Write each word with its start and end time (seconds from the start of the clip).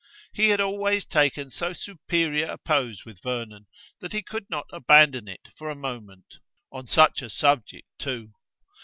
He 0.33 0.49
had 0.49 0.59
always 0.59 1.05
taken 1.05 1.51
so 1.51 1.73
superior 1.73 2.47
a 2.47 2.57
pose 2.57 3.05
with 3.05 3.21
Vernon 3.21 3.67
that 3.99 4.13
he 4.13 4.23
could 4.23 4.49
not 4.49 4.65
abandon 4.73 5.27
it 5.27 5.49
for 5.55 5.69
a 5.69 5.75
moment: 5.75 6.39
on 6.71 6.87
such 6.87 7.21
a 7.21 7.29
subject 7.29 7.85
too! 7.99 8.31